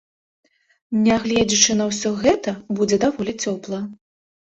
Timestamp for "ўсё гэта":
1.91-2.57